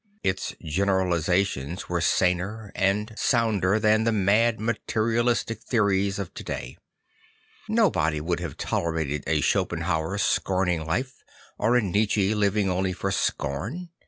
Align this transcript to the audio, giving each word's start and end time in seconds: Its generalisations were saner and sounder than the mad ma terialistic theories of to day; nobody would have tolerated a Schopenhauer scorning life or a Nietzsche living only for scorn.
Its 0.23 0.55
generalisations 0.65 1.87
were 1.87 2.01
saner 2.01 2.71
and 2.73 3.13
sounder 3.15 3.77
than 3.77 4.03
the 4.03 4.11
mad 4.11 4.59
ma 4.59 4.73
terialistic 4.87 5.59
theories 5.63 6.17
of 6.17 6.33
to 6.33 6.43
day; 6.43 6.75
nobody 7.69 8.19
would 8.19 8.39
have 8.39 8.57
tolerated 8.57 9.23
a 9.27 9.41
Schopenhauer 9.41 10.17
scorning 10.17 10.87
life 10.87 11.23
or 11.59 11.75
a 11.77 11.83
Nietzsche 11.83 12.33
living 12.33 12.67
only 12.67 12.93
for 12.93 13.11
scorn. 13.11 13.89